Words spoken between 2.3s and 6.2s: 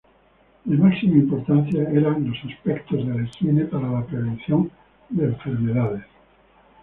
aspectos de la higiene para la prevención de enfermedades.